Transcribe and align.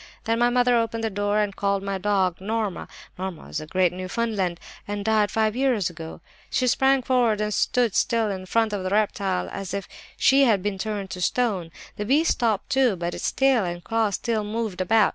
"Then 0.23 0.39
my 0.39 0.49
mother 0.49 0.75
opened 0.75 1.03
the 1.03 1.11
door 1.11 1.37
and 1.37 1.55
called 1.55 1.83
my 1.83 1.99
dog, 1.99 2.37
Norma. 2.41 2.87
Norma 3.19 3.45
was 3.45 3.59
a 3.61 3.67
great 3.67 3.93
Newfoundland, 3.93 4.59
and 4.87 5.05
died 5.05 5.29
five 5.29 5.55
years 5.55 5.91
ago. 5.91 6.21
"She 6.49 6.65
sprang 6.65 7.03
forward 7.03 7.39
and 7.39 7.53
stood 7.53 7.93
still 7.93 8.31
in 8.31 8.47
front 8.47 8.73
of 8.73 8.81
the 8.83 8.89
reptile 8.89 9.47
as 9.51 9.75
if 9.75 9.87
she 10.17 10.45
had 10.45 10.63
been 10.63 10.79
turned 10.79 11.11
to 11.11 11.21
stone. 11.21 11.69
The 11.97 12.05
beast 12.05 12.31
stopped 12.31 12.71
too, 12.71 12.95
but 12.95 13.13
its 13.13 13.31
tail 13.31 13.63
and 13.63 13.83
claws 13.83 14.15
still 14.15 14.43
moved 14.43 14.81
about. 14.81 15.09